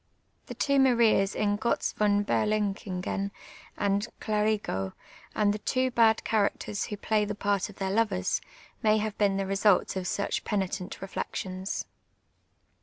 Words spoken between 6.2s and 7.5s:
cha racters who play the